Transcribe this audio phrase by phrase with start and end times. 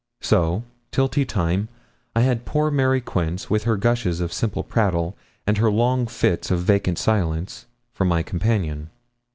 [0.21, 1.69] So till tea time
[2.15, 6.49] I had poor Mary Quince, with her gushes of simple prattle and her long fits
[6.49, 8.89] of vacant silence, for my companion.